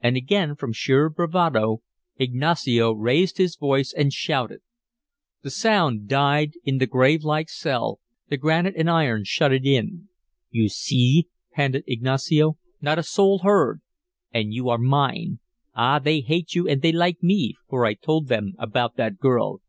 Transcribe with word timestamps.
And 0.00 0.16
again 0.16 0.54
from 0.54 0.72
sheer 0.72 1.08
bravado 1.10 1.82
Ignacio 2.18 2.92
raised 2.92 3.38
his 3.38 3.56
voice 3.56 3.92
and 3.92 4.12
shouted. 4.12 4.60
The 5.42 5.50
sound 5.50 6.06
died 6.06 6.52
in 6.62 6.78
the 6.78 6.86
grave 6.86 7.24
like 7.24 7.48
cell 7.48 7.98
the 8.28 8.36
granite 8.36 8.76
and 8.76 8.86
the 8.86 8.92
iron 8.92 9.24
shut 9.24 9.52
it 9.52 9.64
in. 9.66 10.08
"You 10.50 10.68
see!" 10.68 11.26
panted 11.50 11.82
Ignacio. 11.88 12.58
"Not 12.80 13.00
a 13.00 13.02
soul 13.02 13.40
heard! 13.40 13.80
And 14.32 14.54
you 14.54 14.68
are 14.68 14.78
mine. 14.78 15.40
Ah, 15.74 15.98
they 15.98 16.20
hate 16.20 16.54
you 16.54 16.68
and 16.68 16.80
they 16.80 16.92
like 16.92 17.20
me, 17.20 17.54
for 17.68 17.84
I 17.84 17.94
told 17.94 18.28
them 18.28 18.52
about 18.56 18.94
that 18.98 19.18
girl. 19.18 19.62